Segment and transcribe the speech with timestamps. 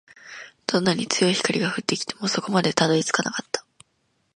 [0.65, 3.63] どんなに強い光が降ってきても、底までたどり着かなかった